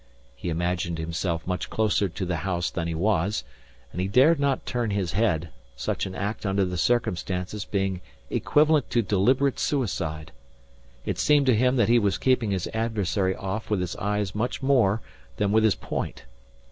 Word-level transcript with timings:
He 0.35 0.49
imagined 0.49 0.97
himself 0.97 1.45
much 1.45 1.69
closer 1.69 2.09
to 2.09 2.25
the 2.25 2.37
house 2.37 2.71
than 2.71 2.87
he 2.87 2.95
was; 2.95 3.43
and 3.91 4.01
he 4.01 4.07
dared 4.07 4.39
not 4.39 4.65
turn 4.65 4.89
his 4.89 5.11
head, 5.11 5.49
such 5.75 6.07
an 6.07 6.15
act 6.15 6.43
under 6.43 6.65
the 6.65 6.75
circumstances 6.75 7.65
being 7.65 8.01
equivalent 8.31 8.89
to 8.89 9.03
deliberate 9.03 9.59
suicide. 9.59 10.31
It 11.05 11.19
seemed 11.19 11.45
to 11.45 11.55
him 11.55 11.75
that 11.75 11.87
he 11.87 11.99
was 11.99 12.17
keeping 12.17 12.49
his 12.49 12.65
adversary 12.73 13.35
off 13.35 13.69
with 13.69 13.79
his 13.79 13.95
eyes 13.97 14.33
much 14.33 14.63
more 14.63 15.03
than 15.37 15.51
with 15.51 15.63
his 15.63 15.75
point. 15.75 16.25